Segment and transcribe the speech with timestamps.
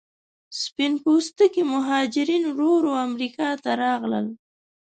[0.61, 4.27] سپین پوستکي مهاجرین ورو ورو امریکا ته راغلل.